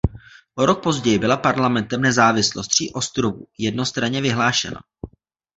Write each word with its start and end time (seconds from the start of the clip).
O 0.55 0.65
rok 0.65 0.83
později 0.83 1.19
byla 1.19 1.37
parlamentem 1.37 2.01
nezávislost 2.01 2.67
tří 2.67 2.93
ostrovů 2.93 3.47
jednostranně 3.57 4.21
vyhlášena. 4.21 4.79